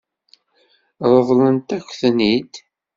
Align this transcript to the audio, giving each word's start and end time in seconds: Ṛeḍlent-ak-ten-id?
Ṛeḍlent-ak-ten-id? 1.13 2.53